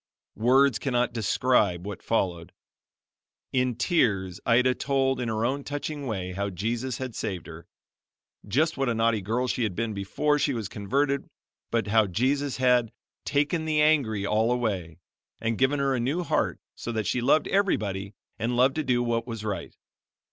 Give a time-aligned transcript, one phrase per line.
[0.39, 2.53] Words cannot describe what followed.
[3.53, 7.67] In tears, Ida told, in her own touching way, how Jesus had saved her
[8.47, 11.29] just what a naughty girl she had been before she was converted
[11.69, 12.91] but how Jesus had
[13.25, 14.97] "taken the angry all away"
[15.39, 19.03] and given her a new heart so that she loved everybody and loved to do
[19.03, 19.75] what was right.